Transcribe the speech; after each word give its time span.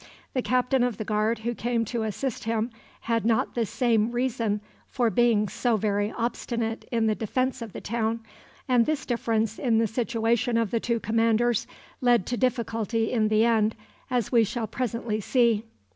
The 0.33 0.41
captain 0.41 0.81
of 0.81 0.97
the 0.97 1.03
guard 1.05 1.37
who 1.45 1.53
came 1.53 1.85
to 1.85 2.01
assist 2.01 2.45
him 2.45 2.71
had 3.01 3.23
not 3.23 3.53
the 3.53 3.67
same 3.67 4.09
reason 4.11 4.59
for 4.87 5.11
being 5.11 5.47
so 5.47 5.77
very 5.77 6.11
obstinate 6.17 6.85
in 6.91 7.05
the 7.05 7.13
defense 7.13 7.61
of 7.61 7.71
the 7.71 7.81
town, 7.81 8.21
and 8.67 8.87
this 8.87 9.05
difference 9.05 9.59
in 9.59 9.77
the 9.77 9.85
situation 9.85 10.57
of 10.57 10.71
the 10.71 10.79
two 10.79 10.99
commanders 10.99 11.67
led 12.01 12.25
to 12.25 12.35
difficulty 12.35 13.11
in 13.11 13.27
the 13.27 13.45
end, 13.45 13.75
as 14.09 14.31
we 14.31 14.43
shall 14.43 14.65
presently 14.65 15.21
see. 15.21 15.65